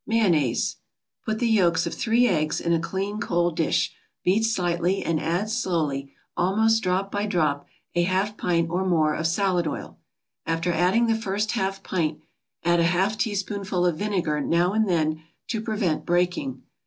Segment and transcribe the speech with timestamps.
[0.07, 0.77] MAYONNAISE
[1.27, 3.93] Put the yolks of three eggs in a clean cold dish,
[4.23, 9.27] beat slightly and add slowly, almost drop by drop, a half pint or more of
[9.27, 9.99] salad oil.
[10.43, 12.19] After adding the first half pint,
[12.63, 16.63] add a half teaspoonful of vinegar now and then to prevent breaking.